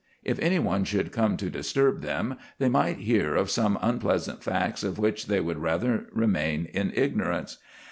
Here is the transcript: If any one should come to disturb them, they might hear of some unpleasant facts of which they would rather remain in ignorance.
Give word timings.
If 0.23 0.39
any 0.39 0.57
one 0.57 0.83
should 0.83 1.11
come 1.11 1.37
to 1.37 1.51
disturb 1.51 2.01
them, 2.01 2.37
they 2.57 2.69
might 2.69 2.97
hear 2.97 3.35
of 3.35 3.51
some 3.51 3.77
unpleasant 3.83 4.43
facts 4.43 4.81
of 4.83 4.97
which 4.97 5.27
they 5.27 5.39
would 5.41 5.59
rather 5.59 6.07
remain 6.11 6.65
in 6.73 6.91
ignorance. 6.95 7.59